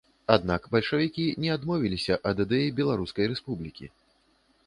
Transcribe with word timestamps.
Аднак 0.35 0.61
бальшавікі 0.75 1.25
не 1.43 1.49
адмовіліся 1.57 2.17
і 2.17 2.17
ад 2.31 2.37
ідэі 2.45 2.73
беларускай 2.79 3.25
рэспублікі. 3.35 3.85